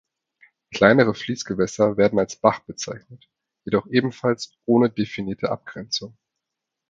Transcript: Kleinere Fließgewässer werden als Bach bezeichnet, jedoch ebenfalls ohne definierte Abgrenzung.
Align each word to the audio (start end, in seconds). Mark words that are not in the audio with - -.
Kleinere 0.73 1.13
Fließgewässer 1.13 1.95
werden 1.95 2.17
als 2.17 2.35
Bach 2.35 2.61
bezeichnet, 2.61 3.29
jedoch 3.65 3.85
ebenfalls 3.85 4.51
ohne 4.65 4.89
definierte 4.89 5.51
Abgrenzung. 5.51 6.17